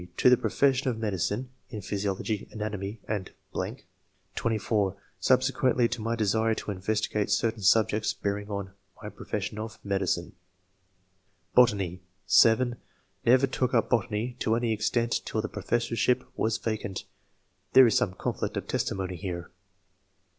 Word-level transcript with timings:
(23) 0.01 0.15
To 0.17 0.29
the 0.31 0.37
profession 0.41 0.89
of 0.89 0.97
medicine 0.97 1.51
[in 1.69 1.79
physiology, 1.79 2.47
anatomy 2.51 2.99
and....] 3.07 3.29
(24) 4.35 4.97
Subsequently 5.19 5.87
to 5.87 6.01
my 6.01 6.15
desire 6.15 6.55
to 6.55 6.71
investigate 6.71 7.29
certain 7.29 7.61
subjects 7.61 8.11
bearing 8.11 8.49
on 8.49 8.71
[my 9.03 9.09
profession 9.09 9.59
of] 9.59 9.77
medicine. 9.85 10.33
Botany.— 11.53 12.01
(7) 12.25 12.77
Never 13.27 13.45
took 13.45 13.75
up 13.75 13.91
botany 13.91 14.35
to 14.39 14.55
any 14.55 14.73
extent 14.73 15.21
till 15.23 15.39
the 15.39 15.47
professorship 15.47 16.23
was 16.35 16.57
vacant. 16.57 17.03
[There 17.73 17.85
is 17.85 17.95
some 17.95 18.15
conflict 18.15 18.57
of 18.57 18.67
testimony 18.67 19.17
here. 19.17 19.51